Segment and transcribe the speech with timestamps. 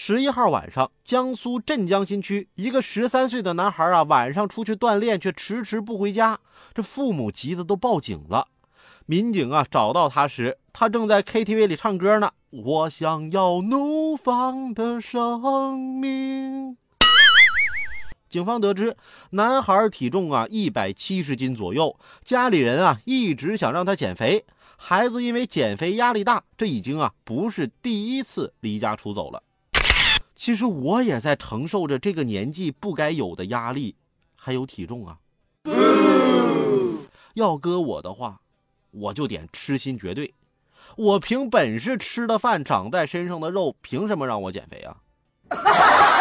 [0.00, 6.38] 十一号晚上，江苏镇江新区一个十三岁的男孩啊，晚上出去锻炼，却迟迟不回家。
[6.72, 8.46] 这父母急得都报警了。
[9.06, 12.30] 民警啊找到他时，他正在 KTV 里唱歌呢。
[12.50, 16.76] 我想要怒放的生命。
[18.30, 18.96] 警方得知，
[19.30, 24.46] 男孩体重啊一百七十斤左右，家里人啊一直想让他减肥。
[24.76, 29.42] 孩子因为减肥压力大，这已经啊不是第一次离家出走了。
[30.38, 33.96] 其实我也在承受着这个年纪不该有的压力，
[34.36, 35.18] 还有体重啊。
[37.34, 38.40] 要搁我的话，
[38.92, 40.32] 我就点痴心绝对。
[40.94, 44.96] 我凭本事吃的饭长在身上的肉，凭什么让我减肥啊？